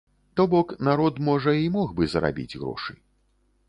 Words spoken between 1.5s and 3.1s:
і мог бы зарабіць грошы.